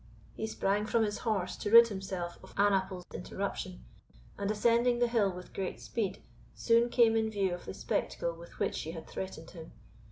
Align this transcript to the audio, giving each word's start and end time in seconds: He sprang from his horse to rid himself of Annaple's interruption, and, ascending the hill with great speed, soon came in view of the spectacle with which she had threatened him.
He 0.33 0.47
sprang 0.47 0.87
from 0.87 1.03
his 1.03 1.19
horse 1.19 1.55
to 1.57 1.69
rid 1.69 1.89
himself 1.89 2.39
of 2.41 2.55
Annaple's 2.57 3.05
interruption, 3.13 3.85
and, 4.35 4.49
ascending 4.49 4.97
the 4.97 5.07
hill 5.07 5.31
with 5.31 5.53
great 5.53 5.79
speed, 5.79 6.23
soon 6.55 6.89
came 6.89 7.15
in 7.15 7.29
view 7.29 7.53
of 7.53 7.65
the 7.65 7.73
spectacle 7.75 8.33
with 8.33 8.57
which 8.57 8.73
she 8.73 8.93
had 8.93 9.07
threatened 9.07 9.51
him. 9.51 9.73